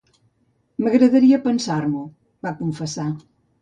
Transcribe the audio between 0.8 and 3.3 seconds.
"M'agradaria pensar-m'ho", va confessar.